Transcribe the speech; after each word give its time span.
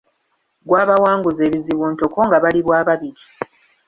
Gwabawanguza 0.67 1.41
ebizibu 1.47 1.85
ntoko 1.93 2.19
nga 2.27 2.37
bali 2.43 2.59
bwababiri. 2.65 3.21